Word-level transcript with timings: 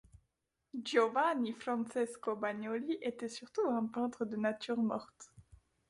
Giovanni 0.83 1.53
Francesco 1.53 2.35
Bagnoli 2.35 2.97
était 3.03 3.27
surtout 3.29 3.67
un 3.67 3.85
peintre 3.85 4.25
de 4.25 4.35
natures 4.35 4.79
mortes. 4.81 5.31